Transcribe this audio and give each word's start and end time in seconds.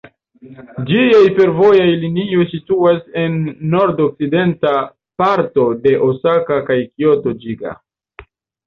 Ĝiaj 0.91 1.19
fervojaj 1.39 1.85
linioj 2.05 2.47
situas 2.55 3.03
en 3.25 3.37
nord-orienta 3.77 4.75
parto 5.25 5.71
de 5.87 5.95
Osaka 6.11 6.61
kaj 6.73 6.83
Kioto, 6.91 7.41
Ŝiga. 7.47 7.81